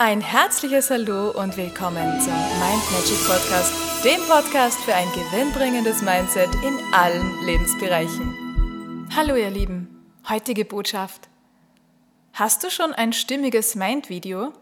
[0.00, 3.72] Ein herzliches Hallo und willkommen zum Mind Magic Podcast,
[4.04, 9.08] dem Podcast für ein gewinnbringendes Mindset in allen Lebensbereichen.
[9.16, 11.28] Hallo ihr Lieben, heutige Botschaft.
[12.32, 14.52] Hast du schon ein stimmiges Mind-Video?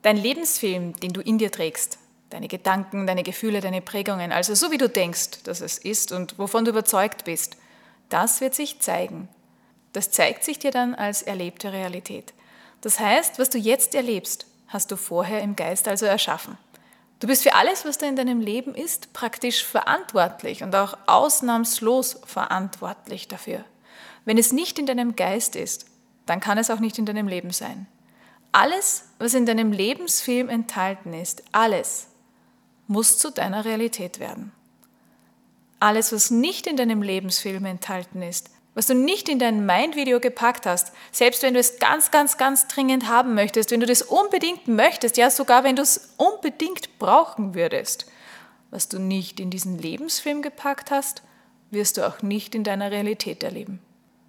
[0.00, 1.98] Dein Lebensfilm, den du in dir trägst,
[2.30, 6.38] deine Gedanken, deine Gefühle, deine Prägungen, also so wie du denkst, dass es ist und
[6.38, 7.58] wovon du überzeugt bist,
[8.08, 9.28] das wird sich zeigen.
[9.92, 12.32] Das zeigt sich dir dann als erlebte Realität.
[12.82, 16.58] Das heißt, was du jetzt erlebst, hast du vorher im Geist also erschaffen.
[17.20, 22.20] Du bist für alles, was da in deinem Leben ist, praktisch verantwortlich und auch ausnahmslos
[22.24, 23.64] verantwortlich dafür.
[24.24, 25.86] Wenn es nicht in deinem Geist ist,
[26.26, 27.86] dann kann es auch nicht in deinem Leben sein.
[28.50, 32.08] Alles, was in deinem Lebensfilm enthalten ist, alles
[32.88, 34.52] muss zu deiner Realität werden.
[35.80, 40.66] Alles, was nicht in deinem Lebensfilm enthalten ist, was du nicht in dein Mind-Video gepackt
[40.66, 44.66] hast, selbst wenn du es ganz, ganz, ganz dringend haben möchtest, wenn du das unbedingt
[44.66, 48.06] möchtest, ja sogar wenn du es unbedingt brauchen würdest,
[48.70, 51.22] was du nicht in diesen Lebensfilm gepackt hast,
[51.70, 53.80] wirst du auch nicht in deiner Realität erleben.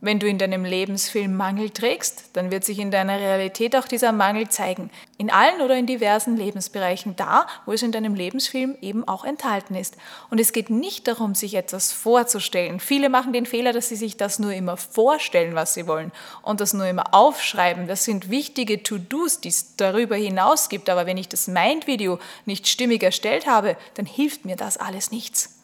[0.06, 4.12] Wenn du in deinem Lebensfilm Mangel trägst, dann wird sich in deiner Realität auch dieser
[4.12, 4.90] Mangel zeigen.
[5.18, 9.76] In allen oder in diversen Lebensbereichen da, wo es in deinem Lebensfilm eben auch enthalten
[9.76, 9.96] ist.
[10.30, 12.82] Und es geht nicht darum, sich etwas vorzustellen.
[12.82, 16.60] Viele machen den Fehler, dass sie sich das nur immer vorstellen, was sie wollen und
[16.60, 17.88] das nur immer aufschreiben.
[17.88, 20.90] Das sind wichtige To-Dos, die es darüber hinaus gibt.
[20.90, 25.63] Aber wenn ich das Mind-Video nicht stimmig erstellt habe, dann hilft mir das alles nichts.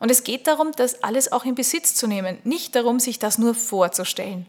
[0.00, 3.38] Und es geht darum, das alles auch in Besitz zu nehmen, nicht darum, sich das
[3.38, 4.46] nur vorzustellen.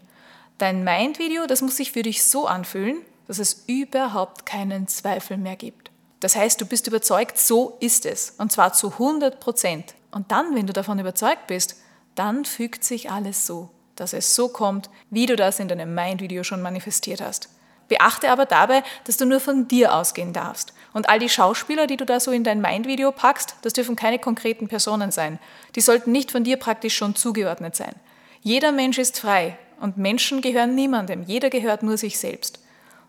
[0.58, 2.98] Dein Mind-Video, das muss sich für dich so anfühlen,
[3.28, 5.92] dass es überhaupt keinen Zweifel mehr gibt.
[6.20, 8.36] Das heißt, du bist überzeugt, so ist es.
[8.38, 9.96] Und zwar zu 100 Prozent.
[10.12, 11.78] Und dann, wenn du davon überzeugt bist,
[12.16, 16.44] dann fügt sich alles so, dass es so kommt, wie du das in deinem Mind-Video
[16.44, 17.50] schon manifestiert hast.
[17.90, 20.74] Beachte aber dabei, dass du nur von dir ausgehen darfst.
[20.94, 24.20] Und all die Schauspieler, die du da so in dein Mind-Video packst, das dürfen keine
[24.20, 25.40] konkreten Personen sein.
[25.76, 27.94] Die sollten nicht von dir praktisch schon zugeordnet sein.
[28.42, 31.24] Jeder Mensch ist frei und Menschen gehören niemandem.
[31.24, 32.60] Jeder gehört nur sich selbst.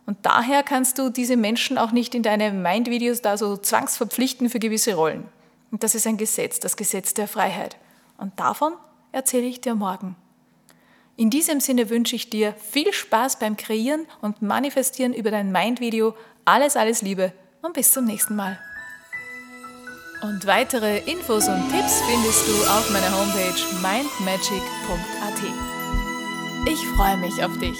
[0.06, 4.58] Und daher kannst du diese Menschen auch nicht in deine Mind-Videos da so zwangsverpflichten für
[4.58, 5.28] gewisse Rollen.
[5.70, 7.76] Und das ist ein Gesetz, das Gesetz der Freiheit.
[8.18, 8.72] Und davon
[9.12, 10.16] erzähle ich dir morgen.
[11.20, 16.14] In diesem Sinne wünsche ich dir viel Spaß beim Kreieren und Manifestieren über dein Mind-Video.
[16.46, 18.58] Alles, alles Liebe und bis zum nächsten Mal.
[20.22, 25.42] Und weitere Infos und Tipps findest du auf meiner Homepage mindmagic.at.
[26.72, 27.76] Ich freue mich auf dich.